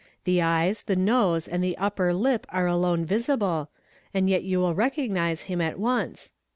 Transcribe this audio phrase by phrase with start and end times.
[0.23, 3.69] The eyes, the nose, and the upper lip are alone visible,
[4.15, 6.33] and yet you will recognise him at once.